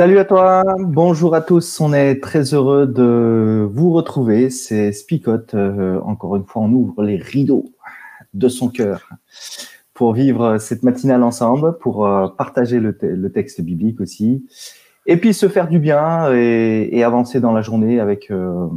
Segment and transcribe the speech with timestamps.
[0.00, 1.78] Salut à toi, bonjour à tous.
[1.78, 4.48] On est très heureux de vous retrouver.
[4.48, 5.52] C'est Spicote.
[5.52, 7.70] Euh, encore une fois, on ouvre les rideaux
[8.32, 9.10] de son cœur
[9.92, 14.48] pour vivre cette matinale ensemble, pour euh, partager le, texte biblique aussi,
[15.04, 18.68] et puis se faire du bien et, avancer dans la journée avec euh,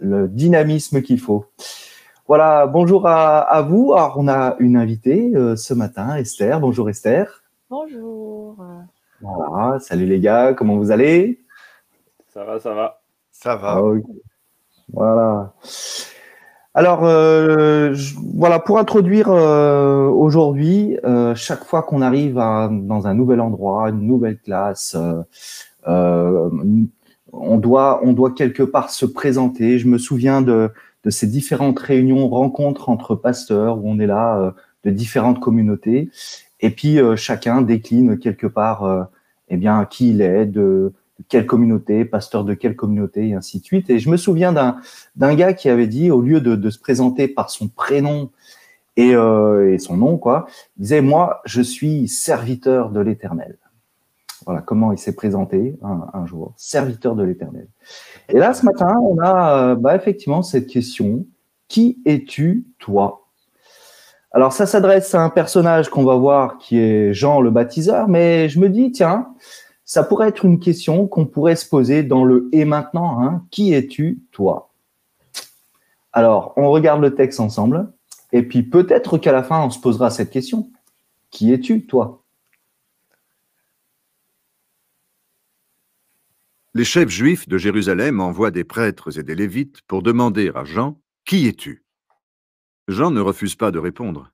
[0.00, 1.44] le dynamisme qu'il faut.
[2.26, 3.92] Voilà, bonjour à, à, vous.
[3.92, 6.58] Alors, on a une invitée ce matin, Esther.
[6.58, 7.44] Bonjour Esther.
[7.70, 8.56] Bonjour.
[9.20, 11.40] Voilà, salut les gars, comment vous allez?
[12.28, 13.00] Ça va, ça va.
[13.30, 13.76] Ça va.
[13.76, 13.82] Ah
[14.92, 15.52] voilà.
[16.72, 17.94] Alors, euh,
[18.34, 24.06] voilà, pour introduire euh, aujourd'hui, euh, chaque fois qu'on arrive dans un nouvel endroit, une
[24.06, 24.96] nouvelle classe,
[25.86, 29.78] on, doit, on doit quelque part se présenter.
[29.78, 30.70] Je me souviens de,
[31.04, 36.10] de ces différentes réunions, rencontres entre pasteurs où on est là de différentes communautés.
[36.60, 39.04] Et puis euh, chacun décline quelque part, euh,
[39.48, 40.92] eh bien, qui il est, de,
[41.28, 43.90] quelle communauté, pasteur de quelle communauté, et ainsi de suite.
[43.90, 44.52] Et je me souviens
[45.16, 48.30] d'un gars qui avait dit, au lieu de, de se présenter par son prénom
[48.96, 50.46] et, euh, et, son nom, quoi,
[50.76, 53.56] il disait moi, je suis serviteur de l'Éternel.
[54.46, 57.68] Voilà comment il s'est présenté un, un, jour, serviteur de l'Éternel.
[58.30, 61.26] Et là, ce matin, on a bah, effectivement cette question
[61.68, 63.19] qui es-tu, toi?
[64.32, 68.48] Alors ça s'adresse à un personnage qu'on va voir qui est Jean le baptiseur, mais
[68.48, 69.28] je me dis, tiens,
[69.84, 73.20] ça pourrait être une question qu'on pourrait se poser dans le et maintenant.
[73.22, 73.44] Hein.
[73.50, 74.70] Qui es-tu, toi?
[76.12, 77.92] Alors, on regarde le texte ensemble,
[78.32, 80.70] et puis peut-être qu'à la fin, on se posera cette question.
[81.30, 82.22] Qui es-tu, toi?
[86.74, 91.00] Les chefs juifs de Jérusalem envoient des prêtres et des lévites pour demander à Jean,
[91.24, 91.84] Qui es-tu?
[92.90, 94.32] Jean ne refuse pas de répondre.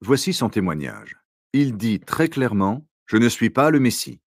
[0.00, 1.16] Voici son témoignage.
[1.52, 4.20] Il dit très clairement, Je ne suis pas le Messie.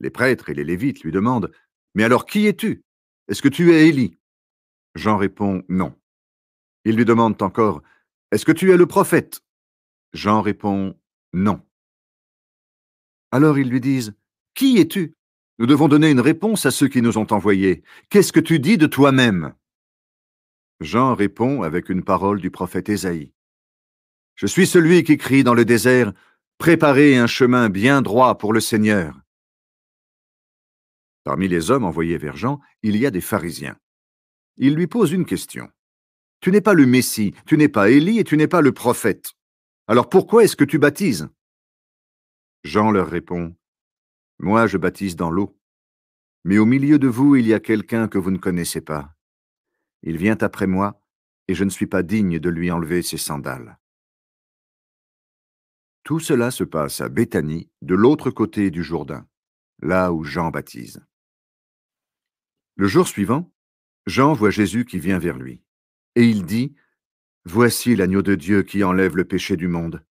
[0.00, 1.52] Les prêtres et les Lévites lui demandent,
[1.94, 2.82] Mais alors qui es-tu?
[3.28, 4.16] Est-ce que tu es Élie?
[4.96, 5.94] Jean répond, Non.
[6.84, 7.80] Ils lui demandent encore,
[8.32, 9.40] Est-ce que tu es le prophète?
[10.12, 10.98] Jean répond,
[11.32, 11.62] Non.
[13.30, 14.14] Alors ils lui disent,
[14.54, 15.14] Qui es-tu?
[15.60, 17.84] Nous devons donner une réponse à ceux qui nous ont envoyés.
[18.08, 19.54] Qu'est-ce que tu dis de toi-même?
[20.80, 23.32] Jean répond avec une parole du prophète Ésaïe.
[24.34, 26.12] Je suis celui qui crie dans le désert,
[26.60, 29.18] Préparez un chemin bien droit pour le Seigneur.
[31.24, 33.78] Parmi les hommes envoyés vers Jean, il y a des pharisiens.
[34.58, 35.70] Ils lui posent une question.
[36.40, 39.32] Tu n'es pas le Messie, tu n'es pas Élie et tu n'es pas le prophète.
[39.86, 41.30] Alors pourquoi est-ce que tu baptises?
[42.62, 43.56] Jean leur répond.
[44.38, 45.58] Moi je baptise dans l'eau.
[46.44, 49.14] Mais au milieu de vous, il y a quelqu'un que vous ne connaissez pas.
[50.02, 51.02] Il vient après moi,
[51.48, 53.78] et je ne suis pas digne de lui enlever ses sandales.
[56.04, 59.26] Tout cela se passe à Béthanie, de l'autre côté du Jourdain,
[59.82, 61.04] là où Jean baptise.
[62.76, 63.52] Le jour suivant,
[64.06, 65.62] Jean voit Jésus qui vient vers lui,
[66.14, 66.74] et il dit,
[67.44, 70.04] Voici l'agneau de Dieu qui enlève le péché du monde.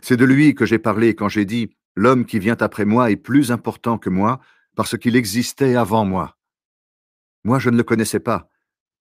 [0.00, 3.16] C'est de lui que j'ai parlé quand j'ai dit, L'homme qui vient après moi est
[3.16, 4.40] plus important que moi,
[4.74, 6.38] parce qu'il existait avant moi.
[7.44, 8.50] Moi je ne le connaissais pas,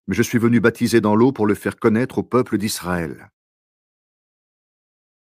[0.07, 3.31] mais je suis venu baptiser dans l'eau pour le faire connaître au peuple d'Israël.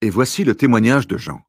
[0.02, 1.42] Et voici le témoignage de Jean.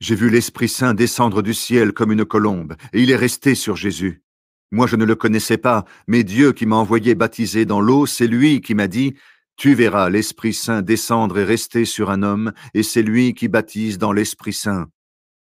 [0.00, 3.76] J'ai vu l'Esprit Saint descendre du ciel comme une colombe, et il est resté sur
[3.76, 4.22] Jésus.
[4.70, 8.26] Moi je ne le connaissais pas, mais Dieu qui m'a envoyé baptiser dans l'eau, c'est
[8.26, 9.14] lui qui m'a dit,
[9.56, 13.98] Tu verras l'Esprit Saint descendre et rester sur un homme, et c'est lui qui baptise
[13.98, 14.88] dans l'Esprit Saint.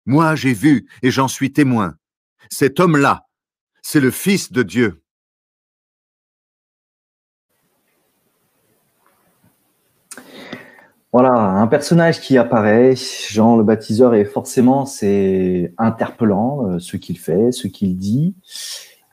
[0.07, 1.97] Moi j'ai vu, et j'en suis témoin.
[2.51, 3.27] Cet homme-là,
[3.83, 5.02] c'est le Fils de Dieu.
[11.13, 12.95] Voilà, un personnage qui apparaît,
[13.29, 18.35] Jean le baptiseur, et forcément c'est interpellant euh, ce qu'il fait, ce qu'il dit,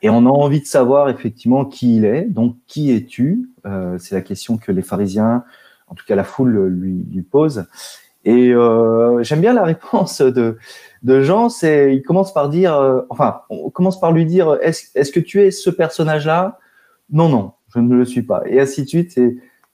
[0.01, 2.21] et on a envie de savoir effectivement qui il est.
[2.23, 3.49] Donc qui es-tu?
[3.65, 5.43] Euh, C'est la question que les pharisiens,
[5.87, 7.65] en tout cas la foule, lui, lui pose.
[8.23, 10.57] Et euh, j'aime bien la réponse de,
[11.03, 14.87] de Jean, c'est il commence par dire, euh, enfin, on commence par lui dire, est-ce
[14.95, 16.59] est que tu es ce personnage-là?
[17.11, 18.43] Non, non, je ne le suis pas.
[18.45, 19.19] Et ainsi de suite.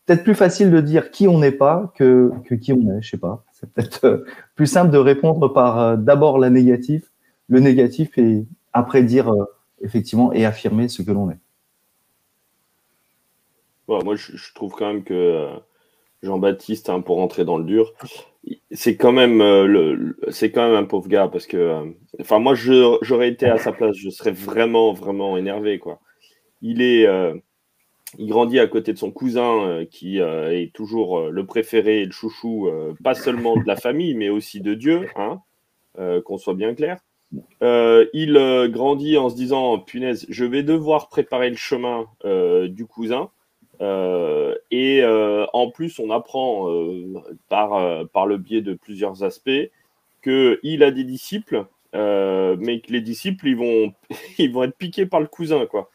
[0.06, 3.02] Peut-être plus facile de dire qui on n'est pas que, que qui on est.
[3.02, 3.44] Je sais pas.
[3.52, 4.25] C'est peut-être euh,
[4.56, 7.10] plus simple de répondre par euh, d'abord la négative,
[7.50, 9.34] le négatif, et après dire
[9.81, 11.40] effectivement et affirmer ce que l'on est.
[13.88, 15.48] moi, je, trouve quand même que
[16.24, 17.94] Jean-Baptiste, hein, pour rentrer dans le dur,
[18.72, 21.86] c'est quand même euh, le, c'est quand même un pauvre gars parce que, euh,
[22.19, 26.00] enfin moi j'aurais été à sa place, je serais vraiment vraiment énervé quoi.
[26.62, 27.36] Il est, euh,
[28.17, 32.69] il grandit à côté de son cousin qui est toujours le préféré le chouchou,
[33.03, 35.41] pas seulement de la famille mais aussi de Dieu, hein,
[36.23, 37.00] qu'on soit bien clair.
[37.62, 43.29] il grandit en se disant punaise, je vais devoir préparer le chemin du cousin.
[43.81, 47.13] Euh, et euh, en plus, on apprend euh,
[47.50, 49.71] par, par le biais de plusieurs aspects
[50.23, 53.94] qu'il a des disciples, mais que les disciples, ils vont,
[54.38, 55.89] ils vont être piqués par le cousin, quoi.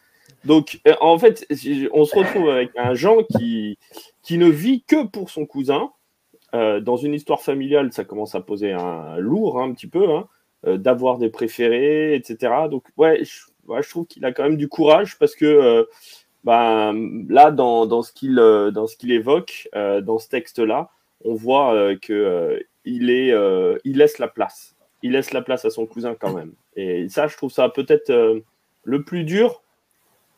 [0.44, 1.46] Donc, en fait,
[1.92, 3.78] on se retrouve avec un Jean qui,
[4.22, 5.90] qui ne vit que pour son cousin.
[6.52, 10.26] dans une histoire familiale, ça commence à poser un lourd hein, un petit peu, hein,
[10.76, 12.52] d'avoir des préférés, etc.
[12.70, 15.86] Donc, ouais, je, trouve qu'il a quand même du courage parce que
[16.44, 18.72] ben, là, dans, dans ce qu'il euh,
[19.02, 20.90] évoque, euh, dans ce texte-là,
[21.24, 23.06] on voit euh, que il
[23.84, 24.74] laisse la place.
[25.02, 26.52] Il laisse la place à son cousin quand même.
[26.76, 28.42] Et ça, je trouve ça peut-être
[28.84, 29.62] le plus dur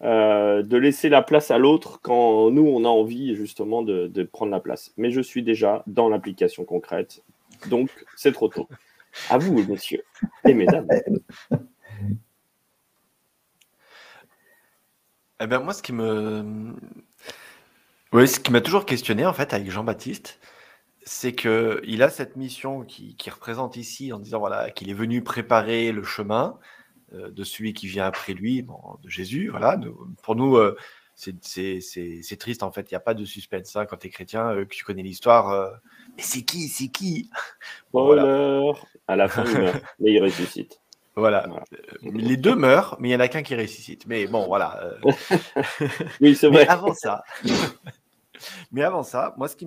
[0.03, 4.61] de laisser la place à l'autre quand nous, on a envie justement de, prendre la
[4.61, 4.93] place.
[4.97, 7.23] Mais je suis déjà dans l'application concrète,
[7.69, 8.69] donc c'est trop tôt.
[9.31, 10.05] À vous, messieurs
[10.45, 10.89] et mesdames.
[15.45, 16.73] Eh ben moi, ce qui me,
[18.13, 20.39] oui, ce qui m'a toujours questionné en fait avec Jean-Baptiste,
[21.03, 24.95] c'est que il a cette mission qui, qui représente ici en disant voilà qu'il est
[24.95, 26.61] venu préparer le chemin euh,
[27.13, 29.49] de celui qui vient après lui, bon, de Jésus.
[29.51, 29.79] Voilà,
[30.23, 30.77] pour nous, euh,
[31.15, 32.91] c'est triste en fait.
[32.91, 35.03] Il n'y a pas de suspense hein, quand tu es chrétien, euh, que tu connais
[35.03, 35.73] l'histoire.
[36.17, 37.31] mais c'est qui, c'est qui?
[37.93, 38.75] Bon,
[39.07, 40.83] À la fin, il meurt, mais il ressuscite.
[41.15, 41.47] Voilà.
[41.73, 44.07] Euh, les deux meurent, mais il y en a qu'un qui ressuscite.
[44.07, 44.83] Mais bon, voilà.
[44.83, 45.13] Euh.
[46.21, 46.65] oui, c'est vrai.
[46.65, 47.23] Mais avant ça,
[48.71, 49.67] mais avant ça, moi, ce qui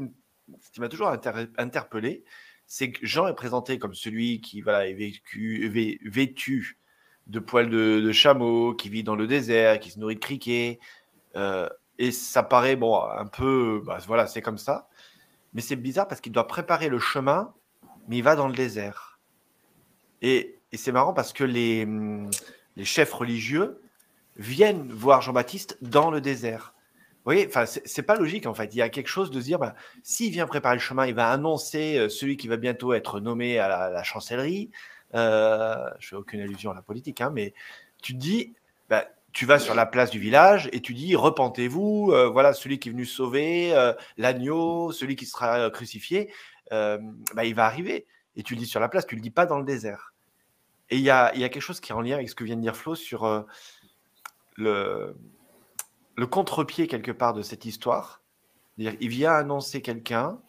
[0.80, 1.10] m'a toujours
[1.58, 2.24] interpellé,
[2.66, 6.80] c'est que Jean est présenté comme celui qui voilà, est vécu, vêtu
[7.28, 10.80] de poils de, chameau, qui vit dans le désert, qui se nourrit de criquets.
[11.36, 11.68] Euh,
[11.98, 14.88] et ça paraît bon, un peu, bah, voilà, c'est comme ça.
[15.54, 17.54] Mais c'est bizarre parce qu'il doit préparer le chemin,
[18.08, 19.20] mais il va dans le désert.
[20.22, 22.30] Et et c'est marrant parce que les, hum,
[22.76, 23.80] les chefs religieux
[24.36, 26.74] viennent voir Jean-Baptiste dans le désert.
[27.20, 28.76] Vous voyez, enfin, c'est pas logique en fait.
[28.76, 29.74] Il y a quelque chose de se dire, bah,
[30.04, 33.58] s'il vient préparer le chemin, il va annoncer euh, celui qui va bientôt être nommé
[33.58, 34.70] à la, chancellerie.
[35.14, 37.54] Euh, je fais aucune allusion à la politique, hein, mais
[38.02, 38.54] tu te dis,
[38.90, 42.80] bah, tu vas sur la place du village et tu dis, repentez-vous, euh, voilà celui
[42.80, 46.32] qui est venu sauver euh, l'agneau, celui qui sera crucifié,
[46.72, 48.08] bah, il va arriver.
[48.38, 50.14] Et tu le dis sur la place, tu le dis pas dans le désert.
[50.90, 52.62] Et il y a, quelque chose qui est en lien avec ce que vient de
[52.62, 53.42] dire Flo sur euh,
[56.16, 58.22] le, contre-pied quelque part de cette histoire.
[58.78, 60.40] Il vient annoncer quelqu'un,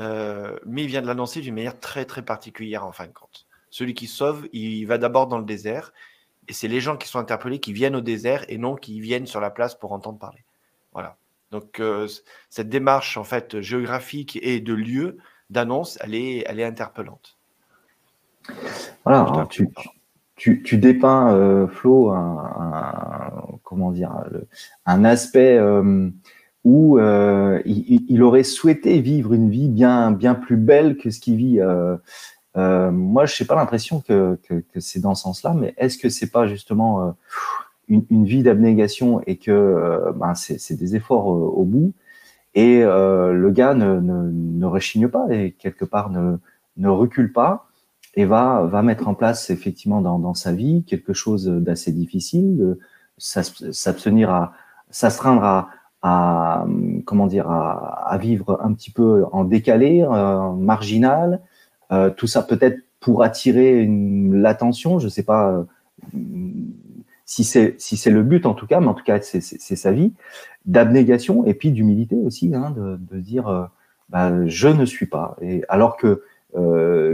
[0.00, 3.46] euh, mais il vient de l'annoncer d'une manière très très particulière en fin de compte.
[3.70, 5.92] Celui qui sauve, il va d'abord dans le désert,
[6.48, 9.26] et c'est les gens qui sont interpellés qui viennent au désert et non qui viennent
[9.26, 10.44] sur la place pour entendre parler.
[10.92, 11.16] Voilà.
[11.50, 12.08] Donc euh,
[12.48, 15.18] cette démarche en fait géographique et de lieu
[15.50, 17.36] d'annonce, elle est, elle est interpellante.
[19.04, 19.68] Voilà, tu,
[20.36, 24.12] tu, tu, dépeins, euh, Flo, un, comment dire,
[24.86, 26.08] un aspect euh,
[26.64, 31.36] où euh, il, aurait souhaité vivre une vie bien, bien plus belle que ce qu'il
[31.36, 31.60] vit.
[32.56, 36.30] Moi, je n'ai pas l'impression que, que, c'est dans ce sens-là, mais est-ce que c'est
[36.30, 37.14] pas justement
[37.88, 41.92] une, une, vie d'abnégation et que ben, c'est des efforts au bout
[42.54, 46.38] et le gars ne, ne, ne, rechigne pas et quelque part ne,
[46.76, 47.68] ne recule pas
[48.14, 52.76] et va, va mettre en place effectivement dans, dans sa vie quelque chose d'assez difficile,
[53.18, 54.52] s'abstenir à,
[54.90, 55.68] s'astreindre à,
[56.02, 56.64] à,
[57.04, 61.40] comment dire, à, à, vivre un petit peu en décalé, euh, marginal,
[61.92, 63.86] euh, tout ça peut-être pour attirer
[64.30, 65.64] l'attention, je sais pas euh,
[67.24, 70.12] si c'est si le but en tout cas, mais en tout cas c'est sa vie,
[70.66, 73.64] d'abnégation et puis d'humilité aussi, hein, de, dire euh,
[74.08, 76.22] bah, je ne suis pas, et alors que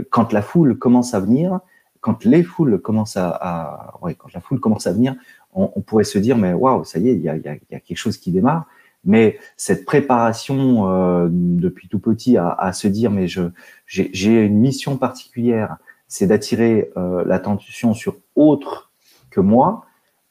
[0.09, 1.59] quand la foule commence à venir,
[2.01, 5.15] quand les foules commencent à, ouais, quand la foule commence à venir,
[5.53, 8.31] on, pourrait se dire mais waouh, ça y est, il y a, quelque chose qui
[8.31, 8.65] démarre.
[9.07, 13.41] Mais cette préparation euh, depuis tout petit à, se dire, mais je
[13.87, 15.77] j'ai une mission particulière,
[16.09, 18.91] c'est d'attirer euh, l'attention sur autre
[19.31, 19.85] que moi,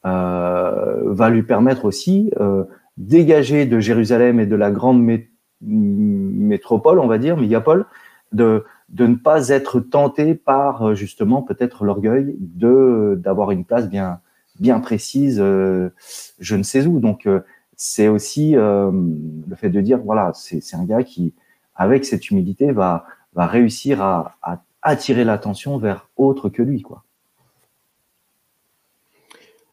[0.04, 2.30] euh, va lui permettre aussi
[2.99, 5.02] dégager de Jérusalem et de la grande
[5.62, 7.87] métropole, on va dire, mégapole,
[8.33, 14.21] de, de ne pas être tenté par justement peut-être l'orgueil de d'avoir une place bien
[14.61, 17.00] bien précise, je ne sais où.
[17.00, 17.26] Donc
[17.76, 21.35] c'est aussi euh, le fait de dire voilà, c'est un gars qui,
[21.75, 24.37] avec cette humilité, va, va réussir à,
[24.83, 27.02] attirer l'attention vers autre que lui, quoi.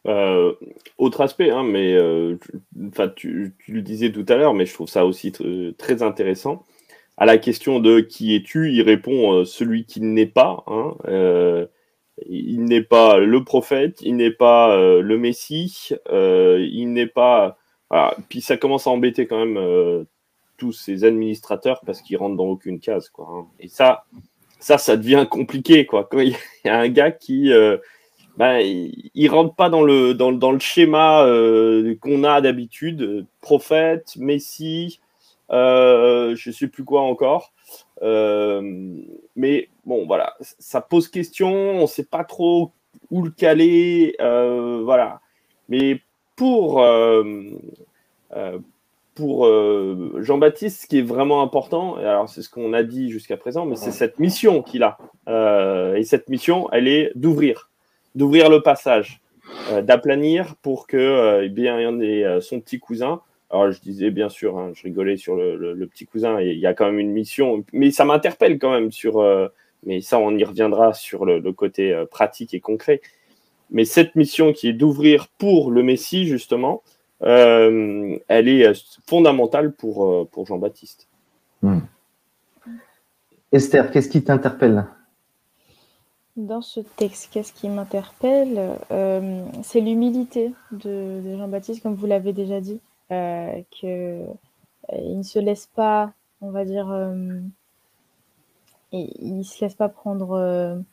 [0.06, 0.54] Euh,
[0.98, 2.38] autre aspect, hein, mais euh,
[3.16, 5.32] tu, le disais tout à l'heure, mais je trouve ça aussi
[5.78, 6.66] très intéressant.
[7.16, 10.64] À la question de qui es-tu, il répond euh, celui qui n'est pas.
[10.68, 11.68] Hein,
[12.28, 17.58] il n'est pas le prophète, il n'est pas le Messie, il n'est pas
[18.30, 20.04] puis ça commence à embêter quand même euh,
[20.58, 23.10] tous ces administrateurs parce qu'ils rentrent dans aucune case.
[23.10, 23.46] Quoi, hein.
[23.60, 24.06] Et ça,
[24.60, 25.86] ça, ça devient compliqué.
[25.86, 26.08] Quoi.
[26.10, 26.36] Quand il
[26.66, 27.78] y a un gars qui euh,
[28.38, 34.16] bah, il, rentre pas dans le, dans, dans le schéma euh, qu'on a d'habitude, prophète,
[34.18, 35.00] messie,
[35.50, 37.54] je sais plus quoi encore.
[38.02, 42.72] mais bon, voilà, ça pose question, on sait pas trop
[43.12, 45.20] où le caler, voilà.
[45.70, 46.02] Mais
[46.36, 47.24] pour, euh,
[48.36, 48.60] euh,
[49.16, 53.12] pour euh, Jean-Baptiste, ce qui est vraiment important, et alors c'est ce qu'on a dit
[53.12, 54.98] jusqu'à présent, mais c'est cette mission qu'il a.
[55.96, 57.70] et cette mission, elle est d'ouvrir,
[58.16, 59.22] d'ouvrir le passage,
[59.84, 61.78] d'aplanir pour que, eh bien,
[62.42, 63.22] son petit cousin.
[63.52, 66.74] Alors, je disais bien sûr, hein, je rigolais sur le, petit cousin, il y a
[66.74, 69.24] quand même une mission, mais ça m'interpelle quand même sur,
[69.86, 73.00] mais ça, on y reviendra sur le, côté pratique et concret.
[73.74, 76.84] Mais cette mission qui est d'ouvrir pour le Messie, justement,
[77.24, 78.74] euh, elle est euh,
[79.08, 81.08] fondamentale pour, euh, pour Jean-Baptiste.
[81.62, 81.80] Hmm.
[83.52, 84.86] Esther, qu'est-ce qui t'interpelle?
[86.36, 88.76] Dans ce texte, qu'est-ce qui m'interpelle
[89.62, 92.80] C'est l'humilité de, Jean-Baptiste, comme vous l'avez déjà dit,
[93.70, 94.26] qu'il
[94.90, 96.12] ne se laisse pas,
[96.42, 96.88] on va dire,
[98.92, 100.84] il ne se laisse pas prendre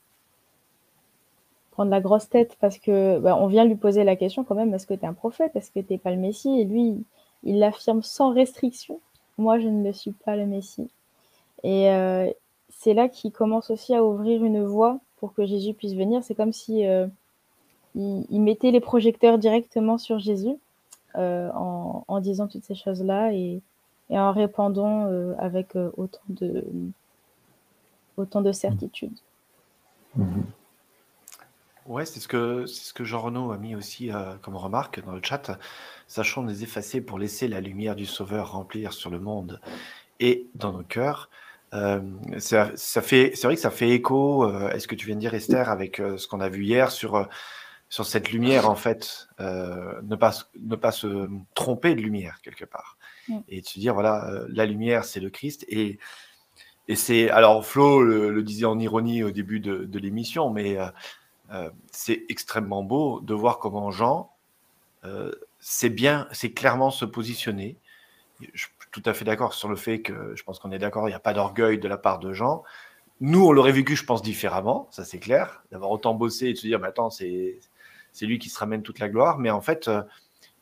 [1.80, 4.74] prendre la grosse tête parce que bah, on vient lui poser la question quand même
[4.74, 5.56] est-ce que tu es un prophète?
[5.56, 6.60] Est-ce que tu n'es pas le Messie?
[6.60, 7.02] Et lui,
[7.42, 9.00] il l'affirme sans restriction
[9.38, 10.90] moi, je ne suis pas le Messie.
[11.62, 12.30] Et euh,
[12.68, 16.22] c'est là qu'il commence aussi à ouvrir une voie pour que Jésus puisse venir.
[16.22, 17.06] C'est comme si euh,
[17.94, 20.56] il, mettait les projecteurs directement sur Jésus
[21.16, 23.62] euh, en, disant toutes ces choses-là et,
[24.10, 25.06] en répondant
[25.38, 26.62] avec autant de
[28.18, 29.16] autant de certitude.
[30.18, 30.59] Mm-hmm.
[31.90, 35.04] Ouais, c'est ce que c'est ce que Jean Renaud a mis aussi euh, comme remarque
[35.04, 35.58] dans le chat.
[36.06, 39.60] Sachons nous effacer pour laisser la lumière du Sauveur remplir sur le monde
[40.20, 41.30] et dans nos cœurs.
[41.74, 42.00] Euh,
[42.38, 44.44] ça, ça, fait, c'est vrai que ça fait écho.
[44.44, 47.28] Euh, est-ce que tu viens de dire Esther avec ce qu'on a vu hier sur
[47.88, 52.98] sur cette lumière en fait, ne pas ne pas se tromper de lumière quelque part
[53.48, 55.98] et de se dire voilà la lumière c'est le Christ et
[56.86, 60.76] et c'est alors Flo le, disait en ironie au début de, de l'émission, mais
[61.52, 64.30] euh, c'est extrêmement beau de voir comment Jean
[65.04, 65.32] euh,
[65.90, 67.76] bien, c'est clairement se positionner.
[68.40, 71.08] Je suis tout à fait d'accord sur le fait que je pense qu'on est d'accord,
[71.08, 72.62] il n'y a pas d'orgueil de la part de Jean.
[73.20, 76.58] Nous, on l'aurait vécu, je pense, différemment, ça c'est clair, d'avoir autant bossé et de
[76.58, 77.58] se dire, mais attends, c'est,
[78.22, 79.38] lui qui se ramène toute la gloire.
[79.38, 80.02] Mais en fait, euh,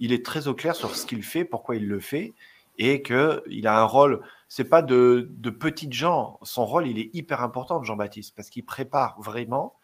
[0.00, 2.32] il est très au clair sur ce qu'il fait, pourquoi il le fait,
[2.78, 7.10] et qu'il a un rôle, c'est pas de, de petites gens, son rôle, il est
[7.14, 9.74] hyper important, Jean-Baptiste, parce qu'il prépare vraiment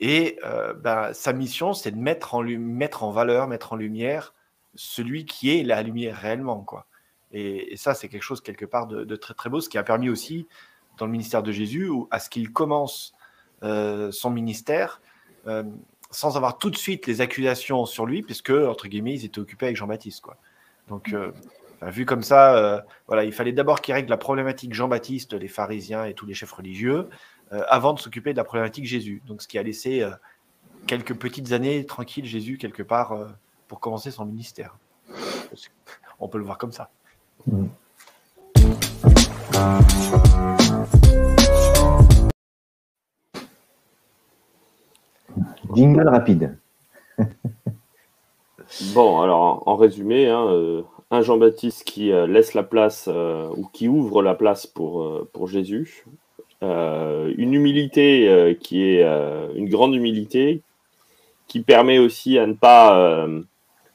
[0.00, 4.34] et euh, ben, sa mission, c'est de mettre en, mettre en valeur, mettre en lumière
[4.74, 6.60] celui qui est la lumière réellement.
[6.60, 6.86] Quoi.
[7.32, 10.08] Et, ça, c'est quelque chose quelque part de, très très beau, ce qui a permis
[10.08, 10.46] aussi
[10.98, 13.14] dans le ministère de Jésus à ce qu'il commence
[13.62, 15.00] euh, son ministère
[16.10, 19.66] sans avoir tout de suite les accusations sur lui, puisque, entre guillemets, ils étaient occupés
[19.66, 20.24] avec Jean-Baptiste.
[20.88, 21.14] Donc,
[21.82, 26.14] vu comme ça, voilà, il fallait d'abord qu'il règle la problématique Jean-Baptiste, les pharisiens et
[26.14, 27.08] tous les chefs religieux, euh,
[27.50, 29.22] avant de s'occuper de la problématique Jésus.
[29.26, 30.10] Donc, ce qui a laissé euh,
[30.86, 33.26] quelques petites années tranquilles Jésus quelque part euh,
[33.68, 34.76] pour commencer son ministère.
[36.20, 36.90] On peut le voir comme ça.
[45.74, 46.58] Jingle rapide.
[48.94, 54.34] bon, alors en résumé, hein, un Jean-Baptiste qui laisse la place ou qui ouvre la
[54.34, 56.10] place pour, pour Jésus, euh,
[57.36, 60.62] une humilité euh, qui est euh, une grande humilité
[61.46, 63.28] qui permet aussi à ne pas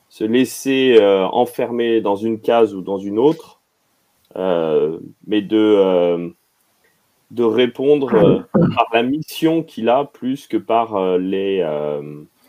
[0.09, 3.59] se laisser enfermer dans une case ou dans une autre,
[4.35, 6.31] mais de,
[7.31, 11.67] de répondre par la mission qu'il a plus que par les,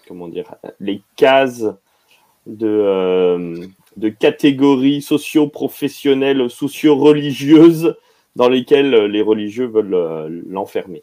[0.07, 1.67] comment dire, les cases
[2.47, 7.97] de, de catégories socio-professionnelles, socio-religieuses
[8.37, 11.03] dans lesquelles les religieux veulent l'enfermer.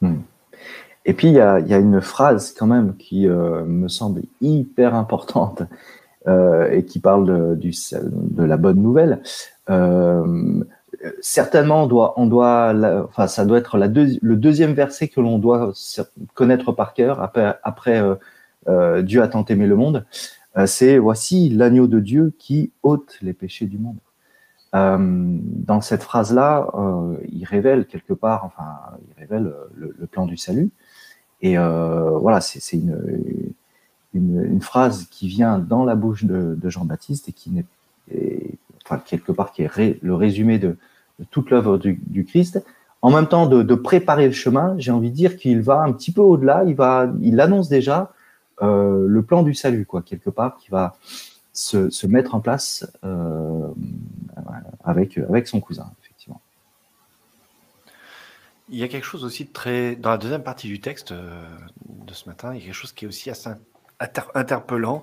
[0.00, 0.20] Hmm.
[1.06, 5.62] Et puis, il y a, une phrase quand même qui euh, me semble hyper importante
[6.28, 7.70] euh, et qui parle de,
[8.02, 9.22] de, la bonne nouvelle.
[9.70, 10.62] Euh,
[11.20, 12.74] certainement, on doit,
[13.08, 15.72] enfin, ça doit être le deuxième verset que l'on doit
[16.34, 17.30] connaître par cœur
[17.62, 18.02] après
[19.02, 20.04] Dieu a tant aimé le monde.
[20.66, 23.96] C'est voici l'agneau de Dieu qui ôte les péchés du monde.
[24.72, 26.68] Dans cette phrase-là,
[27.28, 30.70] il révèle quelque part, enfin, il révèle le plan du salut.
[31.42, 32.76] Et euh, voilà, c'est
[34.14, 37.64] une, phrase qui vient dans la bouche de, Jean-Baptiste et qui n'est,
[38.84, 40.76] enfin, quelque part, qui est le résumé de,
[41.30, 42.62] toute l'œuvre du, Christ.
[43.02, 46.12] En même temps, de, préparer le chemin, j'ai envie de dire qu'il va un petit
[46.12, 46.64] peu au-delà.
[46.64, 48.12] Il va, il annonce déjà
[48.62, 50.96] euh, le plan du salut, quoi, quelque part, qui va
[51.60, 53.68] se, mettre en place euh,
[54.84, 55.90] avec avec son cousin.
[58.72, 59.96] Il y a quelque chose aussi de très.
[59.96, 61.44] Dans la deuxième partie du texte euh,
[61.88, 63.50] de ce matin, il y a quelque chose qui est aussi assez
[64.34, 65.02] interpellant.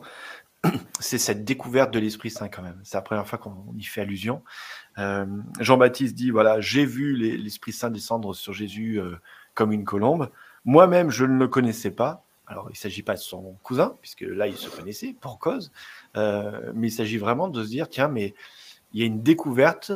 [1.02, 2.80] C'est cette découverte de l'Esprit Saint, quand même.
[2.84, 4.42] C'est la première fois qu'on y fait allusion.
[5.00, 5.26] Euh,
[5.60, 9.02] Jean-Baptiste dit voilà, j'ai vu l'Esprit Saint descendre sur Jésus
[9.54, 10.32] comme une colombe.
[10.64, 12.24] Moi-même, je ne le connaissais pas.
[12.48, 15.72] Alors, il ne s'agit pas de son cousin, puisque là, il se connaissait pour cause.
[16.16, 18.34] mais il s'agit vraiment de se dire tiens, mais
[18.94, 19.92] il y a une découverte.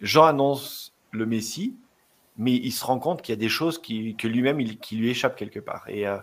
[0.00, 1.74] Jean annonce le Messie,
[2.38, 5.10] mais il se rend compte qu'il y a des choses qui, que lui-même qui lui
[5.10, 5.86] échappent quelque part.
[5.88, 6.18] Euh,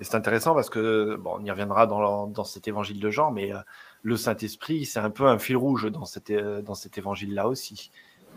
[0.00, 3.30] et, c'est intéressant parce que, bon, on y reviendra dans, dans cet évangile de Jean,
[3.30, 3.58] mais euh,
[4.02, 7.90] le Saint-Esprit, c'est un peu un fil rouge dans cet, euh, dans cet évangile-là aussi.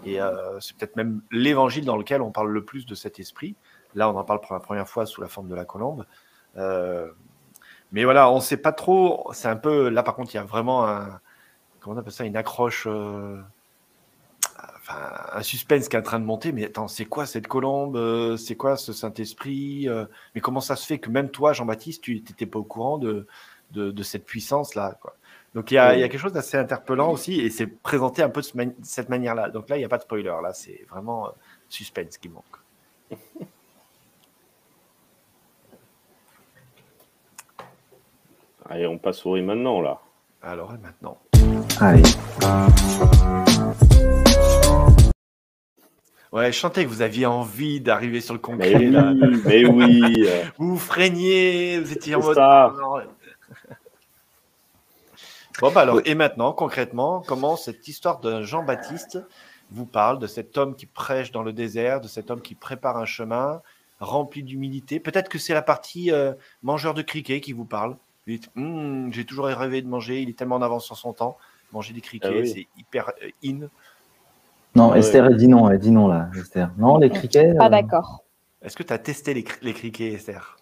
[0.05, 0.19] Et
[0.59, 3.55] c'est peut-être même l'évangile dans lequel on parle le plus de cet esprit.
[3.95, 6.05] Là, on en parle pour la première fois sous la forme de la colombe.
[7.91, 9.29] mais voilà, on ne sait pas trop.
[9.33, 9.89] C'est un peu.
[9.89, 11.19] Là, par contre, il y a vraiment un.
[11.79, 12.87] Comment on appelle ça Une accroche
[14.89, 16.51] un suspense qui est en train de monter.
[16.51, 17.95] Mais attends, c'est quoi cette colombe?
[17.95, 19.87] Euh, C'est quoi ce Saint-Esprit?
[19.89, 22.97] Euh, Mais comment ça se fait que même toi, Jean-Baptiste, tu n'étais pas au courant
[22.97, 23.27] de,
[24.03, 24.97] cette puissance-là
[25.53, 28.73] Donc il y, a, quelque chose d'assez interpellant aussi, et c'est présenté un peu de,
[28.83, 29.49] cette manière-là.
[29.49, 31.31] Donc là, il n'y a pas de spoiler, là, c'est vraiment euh,
[31.69, 32.43] suspense qui manque.
[38.67, 39.99] Allez, on passe au riz maintenant, là.
[40.41, 41.19] Alors, et maintenant
[41.79, 42.01] Allez.
[46.31, 48.73] Ouais, chantez que vous aviez envie d'arriver sur le concret.
[48.73, 50.27] Mais oui, mais oui.
[50.57, 52.37] vous vous freiniez, vous étiez en mode.
[55.61, 59.19] bon, bah alors, et maintenant, concrètement, comment cette histoire de Jean-Baptiste
[59.69, 62.97] vous parle de cet homme qui prêche dans le désert, de cet homme qui prépare
[62.97, 63.61] un chemin
[63.99, 64.99] rempli d'humilité?
[64.99, 67.95] Peut-être que c'est la partie euh, mangeur de criquets qui vous parle.
[68.55, 71.37] Hum, j'ai toujours rêvé de manger, il est tellement en avance sur son temps.
[71.71, 73.67] Manger des criquets, ah c'est hyper euh, in.
[74.75, 76.71] Non, Esther, elle dit non, elle dit non là, Esther.
[76.77, 77.53] Non, les criquets.
[77.55, 78.23] Pas euh, d'accord.
[78.61, 80.57] Est-ce que tu as testé les, les criquets, Esther?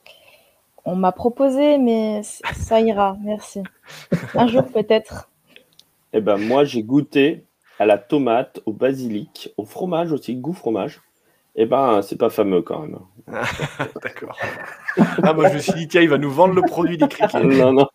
[0.85, 3.63] On m'a proposé, mais ça ira, merci.
[4.33, 5.29] Un jour peut-être.
[6.11, 7.45] Eh ben moi, j'ai goûté
[7.79, 11.01] à la tomate, au basilic, au fromage aussi, goût fromage.
[11.55, 12.97] Eh ben, c'est pas fameux quand même.
[14.03, 14.37] D'accord.
[15.21, 17.43] Ah, moi, je me suis dit, tiens, il va nous vendre le produit des criquets.
[17.43, 17.87] non, non.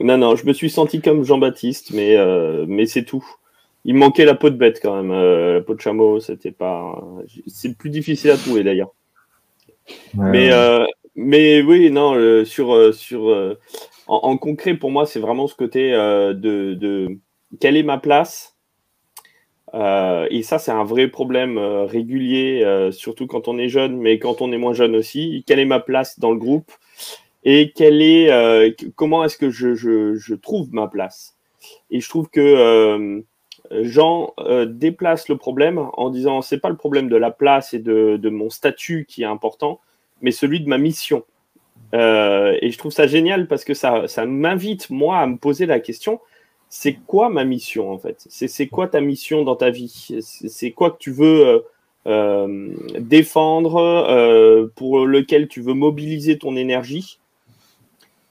[0.00, 3.24] non, non, je me suis senti comme Jean-Baptiste, mais, euh, mais c'est tout
[3.84, 5.10] il manquait la peau de bête quand même.
[5.10, 7.02] Euh, la peau de chameau, c'était pas.
[7.48, 8.94] C'est plus difficile à trouver d'ailleurs.
[10.14, 10.84] Mais, euh,
[11.16, 13.56] mais oui, non, sur, sur,
[14.06, 17.18] en, concret, pour moi, c'est vraiment ce côté de, de,
[17.58, 18.51] quelle est ma place?
[19.74, 24.52] Et ça, c'est un vrai problème régulier, surtout quand on est jeune, mais quand on
[24.52, 25.44] est moins jeune aussi.
[25.46, 26.70] Quelle est ma place dans le groupe?
[27.44, 31.36] Et quelle est, comment est-ce que je, trouve ma place?
[31.90, 33.22] Et je trouve que
[33.80, 37.78] Jean euh, déplace le problème en disant c'est pas le problème de la place et
[37.78, 39.80] de, mon statut qui est important,
[40.20, 41.24] mais celui de ma mission.
[41.94, 45.66] Euh, et je trouve ça génial parce que ça, ça m'invite moi à me poser
[45.66, 46.20] la question
[46.74, 48.24] c'est quoi ma mission en fait?
[48.30, 50.08] C'est quoi ta mission dans ta vie?
[50.20, 51.64] C'est quoi que tu veux
[52.06, 57.18] euh, défendre, pour lequel tu veux mobiliser ton énergie?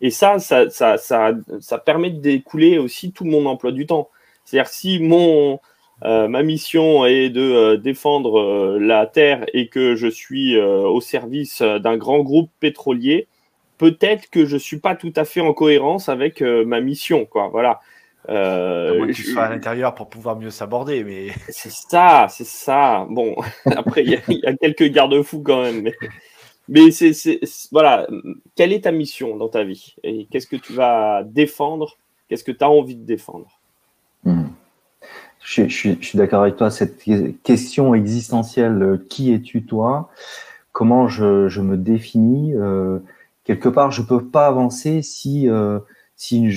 [0.01, 4.10] Et ça ça, ça, ça, ça permet de découler aussi tout mon emploi du temps.
[4.43, 5.60] C'est-à-dire si mon,
[6.04, 10.99] euh, ma mission est de euh, défendre euh, la terre et que je suis au
[10.99, 13.27] service d'un grand groupe pétrolier,
[13.77, 17.49] peut-être que je suis pas tout à fait en cohérence avec ma mission, quoi.
[17.49, 17.82] Voilà.
[18.29, 23.07] Euh, à tu à l'intérieur pour pouvoir mieux s'aborder, mais c'est ça, c'est ça.
[23.10, 25.95] Bon, après il y, a quelques garde-fous quand même, mais,
[26.69, 27.39] mais c'est
[27.71, 28.07] voilà.
[28.55, 29.95] Quelle est ta mission dans ta vie?
[30.03, 31.97] Et qu'est-ce que tu vas défendre?
[32.29, 33.47] Qu'est-ce que tu as envie de défendre?
[34.23, 34.49] Hmm.
[35.43, 36.69] Je, suis d'accord avec toi.
[36.69, 37.03] Cette
[37.43, 40.10] question existentielle, euh, qui es-tu toi?
[40.71, 42.53] Comment je, me définis?
[42.53, 42.99] Euh,
[43.43, 45.79] Quelque part, je peux pas avancer si euh,
[46.21, 46.47] si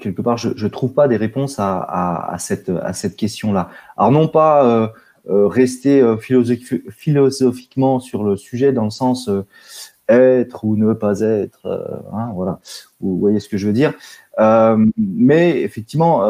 [0.00, 3.70] quelque part je ne trouve pas des réponses à, cette, à cette question-là.
[3.96, 4.88] Alors non pas euh,
[5.30, 9.30] euh rester euh, philosophiquement sur le sujet dans le sens
[10.08, 11.68] être ou ne pas être,
[12.12, 12.58] hein, voilà,
[13.00, 13.94] vous voyez ce que je veux dire?
[14.96, 16.28] mais effectivement,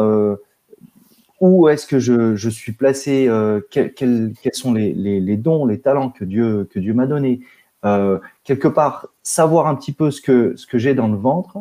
[1.41, 3.27] où est-ce que je, je, suis placé
[3.71, 7.39] quels, quels, sont les, les, les, dons, les talents que Dieu, que Dieu m'a donnés?
[8.43, 11.57] Quelque part, savoir un petit peu ce que, ce que j'ai dans le ventre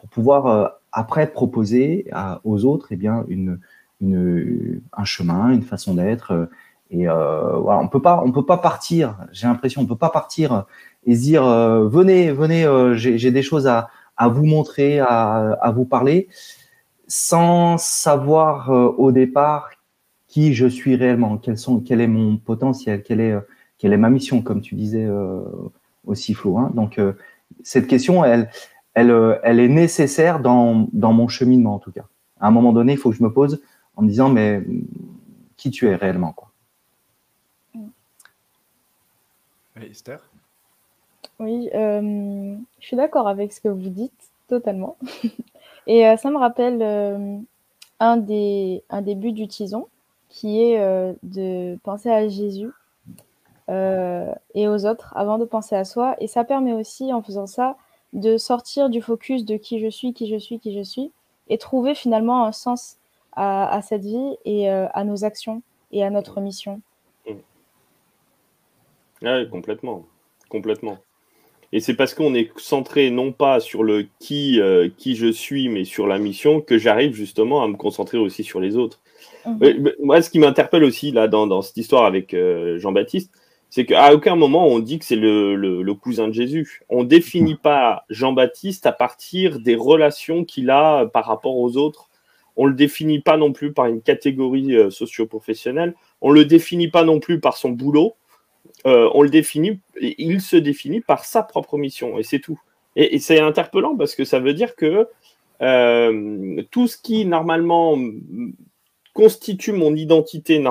[0.00, 2.10] pour pouvoir euh, après proposer
[2.42, 3.60] aux autres eh bien, une,
[4.00, 6.32] un chemin, une façon d'être.
[6.32, 6.46] Euh,
[6.90, 9.16] et euh, voilà, on peut pas, on peut pas partir.
[9.30, 10.64] J'ai l'impression, on peut pas partir
[11.06, 13.88] et se dire venez, venez, j'ai des choses à,
[14.28, 16.28] vous montrer, à, vous parler,
[17.06, 19.70] sans savoir au départ
[20.26, 23.38] qui je suis réellement, sont, quel est mon potentiel, quelle est,
[23.78, 25.08] quelle est ma mission, comme tu disais
[26.04, 26.58] aussi Flo.
[26.58, 26.72] Hein.
[26.74, 27.00] Donc
[27.62, 28.50] cette question, elle,
[28.98, 32.06] euh, elle, est nécessaire dans, mon cheminement en tout cas.
[32.40, 33.62] À un moment donné, il faut que je me pose
[33.96, 34.62] en me disant mais
[35.56, 36.50] qui tu es réellement quoi.
[39.76, 40.20] Oui, Esther?
[41.38, 44.96] Oui, euh, je suis d'accord avec ce que vous dites totalement.
[45.86, 46.82] Et euh, ça me rappelle
[48.00, 49.86] un, des, un des buts du Tison
[50.28, 50.78] qui est
[51.22, 52.70] de penser à Jésus
[53.68, 56.14] et aux autres avant de penser à soi.
[56.20, 57.76] Et ça permet aussi, en faisant ça,
[58.12, 61.12] de sortir du focus de qui je suis, qui je suis, qui je suis,
[61.48, 62.96] et trouver finalement un sens
[63.32, 66.80] à, cette vie et euh, à nos actions et à notre mission.
[69.22, 70.06] Oui, complètement,
[70.48, 70.98] complètement.
[71.72, 75.68] Et c'est parce qu'on est centré non pas sur le qui, euh, qui je suis,
[75.68, 79.00] mais sur la mission, que j'arrive justement à me concentrer aussi sur les autres.
[79.46, 79.94] Mm-hmm.
[80.02, 83.30] Moi, ce qui m'interpelle aussi là dans, cette histoire avec euh, Jean-Baptiste,
[83.70, 86.82] c'est qu'à aucun moment on dit que c'est le, cousin de Jésus.
[86.88, 92.10] On définit pas Jean-Baptiste à partir des relations qu'il a par rapport aux autres.
[92.56, 95.94] On le définit pas non plus par une catégorie euh, socio-professionnelle.
[96.20, 98.16] On le définit pas non plus par son boulot.
[98.86, 102.60] Euh, on le définit, il se définit par sa propre mission et c'est tout.
[102.96, 105.06] Et, c'est interpellant parce que ça veut dire que
[105.62, 107.96] euh, tout ce qui normalement
[109.14, 110.64] constitue mon identité,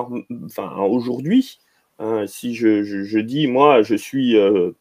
[0.45, 1.59] enfin aujourd'hui,
[1.99, 4.71] Hein, si je, dis, moi, je suis euh,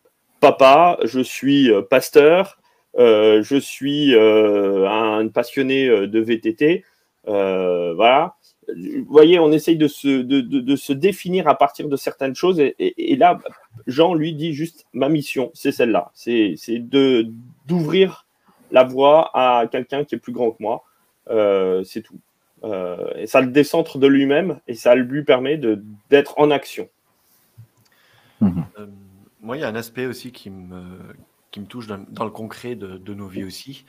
[0.40, 2.58] papa, je suis euh, pasteur,
[2.96, 6.84] euh, je suis un passionné de VTT,
[7.26, 8.36] voilà.
[8.68, 12.60] Vous voyez, on essaye de se, de, se, définir à partir de certaines choses.
[12.60, 13.38] Et, là,
[13.86, 16.10] Jean, lui, dit juste ma mission, c'est celle-là.
[16.14, 16.54] C'est
[17.66, 18.26] d'ouvrir
[18.70, 20.84] la voie à quelqu'un qui est plus grand que moi.
[21.84, 22.20] c'est tout.
[23.16, 25.58] et ça le décentre de lui-même et ça lui permet
[26.10, 26.88] d'être en action.
[28.40, 28.64] Mhm.
[28.78, 28.86] Euh,
[29.40, 30.98] moi, il y a un aspect aussi qui me,
[31.50, 33.84] qui me touche dans, le concret de, nos vies aussi.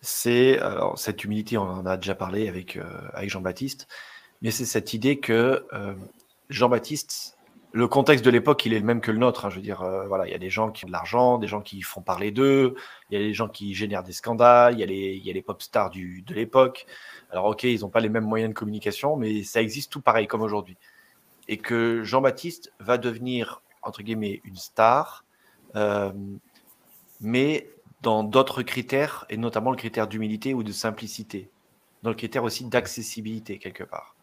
[0.00, 0.60] C'est
[0.96, 3.88] cette humilité, on en a déjà parlé avec, euh, avec Jean-Baptiste,
[4.42, 5.94] mais c'est cette idée que euh,
[6.50, 7.38] Jean-Baptiste,
[7.72, 9.44] le contexte de l'époque, il est le même que le nôtre.
[9.44, 9.50] Hein.
[9.50, 11.60] je veux dire, voilà, il y a des gens qui ont de l'argent, des gens
[11.60, 12.74] qui font parler d'eux,
[13.10, 15.60] il y a des gens qui génèrent des scandales, il y a les, les pop
[15.60, 16.86] stars de l'époque.
[17.30, 20.26] Alors, ok, ils n'ont pas les mêmes moyens de communication, mais ça existe tout pareil
[20.26, 20.78] comme aujourd'hui.
[21.48, 25.24] Et que Jean-Baptiste va devenir entre guillemets, une star,
[25.76, 26.12] euh,
[27.20, 27.70] mais
[28.02, 31.50] dans d'autres critères, et notamment le critère d'humilité ou de simplicité,
[32.02, 34.14] dans le critère aussi d'accessibilité quelque part.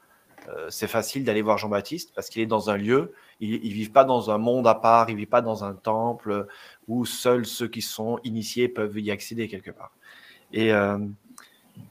[0.49, 3.89] Euh, c'est facile d'aller voir Jean-Baptiste parce qu'il est dans un lieu, il ne vit
[3.89, 6.47] pas dans un monde à part, il ne vit pas dans un temple
[6.87, 9.93] où seuls ceux qui sont initiés peuvent y accéder quelque part.
[10.51, 10.97] Et, euh,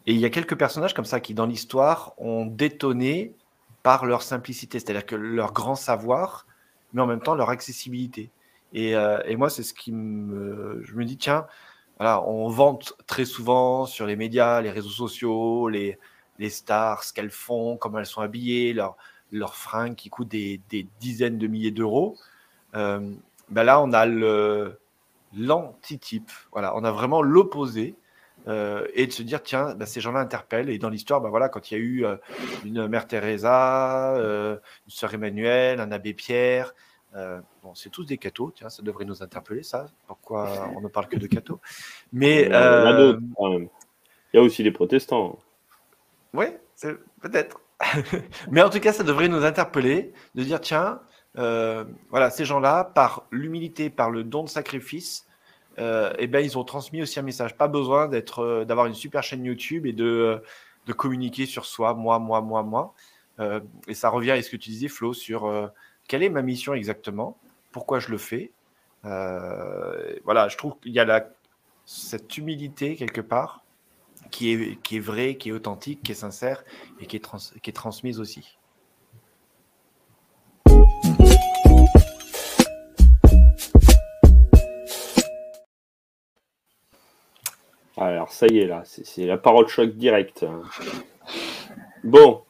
[0.06, 3.34] et il y a quelques personnages comme ça qui, dans l'histoire, ont détonné
[3.82, 6.46] par leur simplicité, c'est-à-dire que leur grand savoir
[6.92, 8.30] mais en même temps leur accessibilité.
[8.72, 10.80] Et, euh, et moi, c'est ce qui me.
[10.84, 11.46] Je me dis, tiens,
[11.98, 15.98] voilà, on vante très souvent sur les médias, les réseaux sociaux, les,
[16.38, 18.96] les stars, ce qu'elles font, comment elles sont habillées, leurs
[19.32, 22.16] leur fringues qui coûtent des, des, dizaines de milliers d'euros.
[22.74, 23.12] Euh,
[23.48, 24.06] ben là, on a
[25.34, 26.30] l'antitype.
[26.52, 27.94] Voilà, on a vraiment l'opposé.
[28.48, 31.48] Euh, et de se dire tiens ben ces gens-là interpellent et dans l'histoire ben voilà
[31.48, 32.16] quand il y a eu euh,
[32.64, 36.74] une mère Teresa euh, une sœur Emmanuel un abbé Pierre
[37.14, 39.84] bon, c'est tous des cathos, tiens, ça devrait nous interpeller, ça.
[40.06, 41.60] Pourquoi on ne parle que de cathos?
[42.10, 43.68] Mais il y a d'autres quand même.
[44.32, 45.38] Il y a aussi les protestants.
[46.32, 46.46] Oui,
[47.20, 47.60] peut-être.
[48.50, 51.02] Mais en tout cas, ça devrait nous interpeller de dire tiens,
[51.34, 55.26] voilà, ces gens-là, par l'humilité, par le don de sacrifice,
[55.78, 57.56] euh, eh ben, ils ont transmis aussi un message.
[57.56, 60.42] Pas besoin d'être, euh, d'avoir une super chaîne YouTube et de,
[60.86, 62.94] de communiquer sur soi, moi, moi, moi, moi.
[63.88, 65.70] et ça revient à ce que tu disais, Flo, sur
[66.06, 67.38] quelle est ma mission exactement,
[67.72, 68.52] pourquoi je le fais?
[69.02, 71.28] voilà, je trouve qu'il y a la,
[71.84, 73.64] cette humilité quelque part
[74.30, 76.64] qui est, qui est vraie, qui est authentique, qui est sincère
[77.00, 78.58] et qui est, trans, qui est transmise aussi.
[87.96, 90.46] Alors ça y est là, c'est la parole choc directe.
[92.04, 92.42] Bon,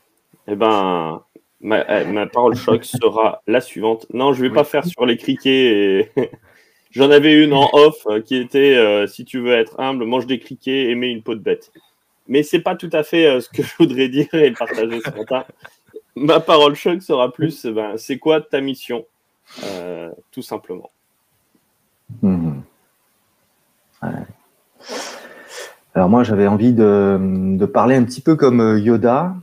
[0.47, 1.23] eh ben,
[1.61, 4.07] ma, eh, ma, parole choc sera la suivante.
[4.13, 6.11] Non, je vais pas faire sur les criquets.
[6.91, 10.27] J'en avais une en off euh, qui était euh, si tu veux être humble, mange
[10.27, 11.73] des criquets et mets une peau de bête.
[12.29, 15.11] Mais c'est pas tout à fait euh, ce que je voudrais dire et partager ce
[15.11, 15.45] matin.
[16.15, 19.07] Ma parole choc sera plus ben, c'est quoi ta mission
[20.31, 20.91] Tout simplement.
[22.21, 22.61] Mmh.
[24.03, 24.09] Ouais.
[25.95, 29.35] Alors moi, j'avais envie de, parler un petit peu comme euh, Yoda.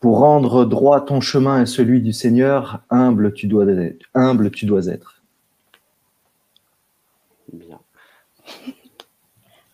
[0.00, 4.06] Pour rendre droit ton chemin et celui du Seigneur, humble tu dois être.
[4.14, 5.20] Humble tu dois être.
[7.52, 7.78] Bien.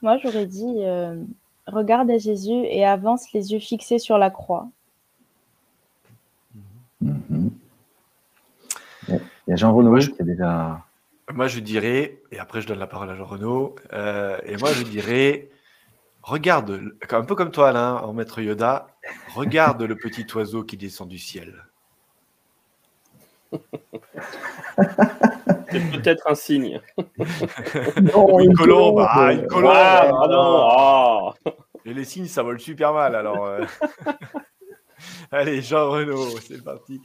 [0.03, 1.23] Moi, j'aurais dit euh,
[1.69, 4.69] regarde à Jésus et avance les yeux fixés sur la croix.
[7.05, 7.51] Mm-hmm.
[9.09, 10.86] Il y a Jean Renaud qui a déjà
[11.33, 14.73] moi, je dirais, et après je donne la parole à Jean Renaud, euh, et moi
[14.73, 15.51] je dirais,
[16.23, 18.89] regarde, un peu comme toi Alain, en maître Yoda,
[19.35, 21.65] regarde le petit oiseau qui descend du ciel.
[25.71, 26.81] C'est peut-être un signe.
[28.01, 29.73] non, une colombe, ah, une colombe.
[29.75, 31.35] Ah, ah.
[31.85, 33.45] Et les signes, ça vole super mal, alors.
[33.45, 33.65] Euh.
[35.31, 37.01] Allez, Jean Renaud, c'est parti.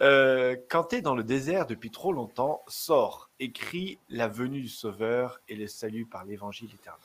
[0.00, 4.68] Euh, quand tu es dans le désert depuis trop longtemps, sors, écris la venue du
[4.68, 7.00] Sauveur et le salut par l'évangile éternel.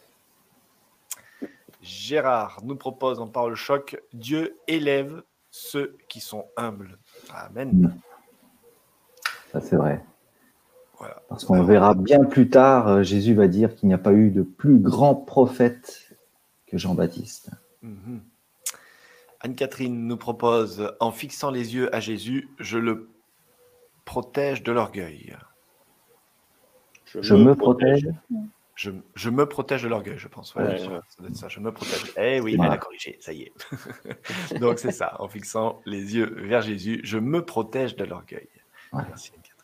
[1.82, 5.21] Gérard nous propose en parole choc Dieu élève
[5.52, 6.97] ceux qui sont humbles.
[7.34, 7.95] Amen.
[9.52, 10.04] Ça, c'est vrai.
[11.30, 14.32] Parce qu'on verra bien plus tard, euh, Jésus va dire qu'il n'y a pas eu
[14.32, 16.15] de plus grand prophète
[16.65, 17.52] que Jean-Baptiste.
[17.82, 18.21] Mhm.
[19.47, 23.10] Anne-Catherine nous propose En fixant les yeux à Jésus, je le
[24.03, 25.38] protège de l'orgueil.
[27.05, 28.05] Je, me protège.
[28.75, 30.53] Je, me protège de l'orgueil, je pense.
[31.33, 32.12] ça, je me protège.
[32.17, 33.53] Eh oui, elle a corrigé, ça y est.
[34.60, 38.49] Donc c'est ça, en fixant les yeux vers Jésus, je me protège de l'orgueil.
[38.91, 39.63] Merci Anne-Catherine.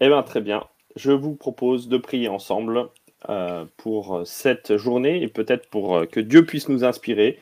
[0.00, 0.66] Eh bien, très bien.
[0.96, 2.90] Je vous propose de prier ensemble
[3.28, 7.38] euh, pour cette journée et peut-être pour euh, que Dieu puisse nous inspirer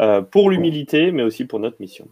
[0.00, 2.08] euh, pour l'humilité, mais aussi pour notre mission.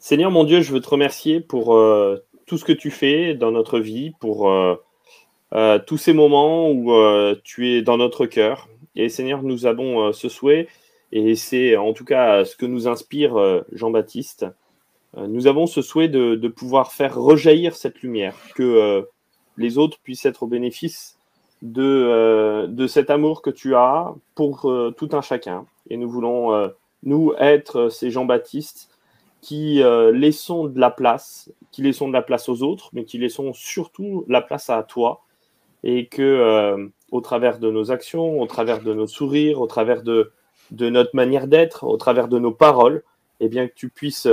[0.00, 1.66] Seigneur mon Dieu, je veux te remercier pour
[2.46, 4.52] tout ce que tu fais dans notre vie, pour
[5.86, 6.92] tous ces moments où
[7.44, 8.68] tu es dans notre cœur.
[8.96, 10.66] Et Seigneur, nous avons ce souhait,
[11.12, 14.46] et c'est en tout cas ce que nous inspire Jean-Baptiste.
[15.16, 19.06] nous avons ce souhait de, de, pouvoir faire rejaillir cette lumière, que
[19.56, 21.13] les autres puissent être au bénéfice
[21.64, 25.64] de, euh, de cet amour que tu as pour euh, tout un chacun.
[25.88, 26.68] Et nous voulons, euh,
[27.02, 28.90] nous, être ces Jean-Baptiste
[29.40, 29.82] qui
[30.14, 34.24] laissons de la place, qui laissons de la place aux autres, mais qui laissons surtout
[34.26, 35.20] la place à toi.
[35.82, 40.32] Et que, au travers de nos actions, au travers de nos sourires, au travers de,
[40.70, 43.02] de notre manière d'être, au travers de nos paroles,
[43.38, 44.28] eh bien, que tu puisses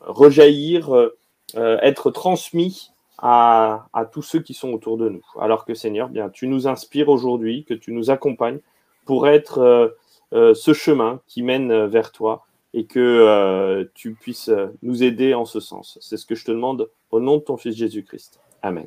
[0.00, 1.10] rejaillir,
[1.56, 2.91] être transmis
[3.22, 5.24] à, tous ceux qui sont autour de nous.
[5.40, 8.58] Alors que Seigneur, bien, tu nous inspires aujourd'hui, que tu nous accompagnes
[9.04, 9.88] pour être euh,
[10.32, 14.50] euh, ce chemin qui mène vers toi et que euh, tu puisses
[14.82, 15.98] nous aider en ce sens.
[16.00, 18.40] C'est ce que je te demande au nom de ton Fils Jésus-Christ.
[18.60, 18.86] Amen.